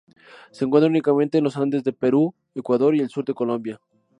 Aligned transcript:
Se 0.49 0.65
encuentra 0.65 0.87
únicamente 0.89 1.37
en 1.37 1.43
los 1.43 1.57
Andes 1.57 1.83
de 1.83 1.93
Perú, 1.93 2.33
Ecuador 2.55 2.95
y 2.95 3.01
el 3.01 3.09
sur 3.09 3.23
de 3.23 3.35
Colombia. 3.35 3.79